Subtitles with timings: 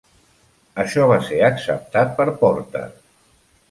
[0.85, 2.87] Això va ser acceptat per Porter.